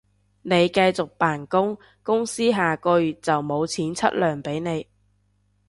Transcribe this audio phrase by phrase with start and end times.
[0.41, 4.87] 你繼續扮工，公司下個月就無錢出糧畀你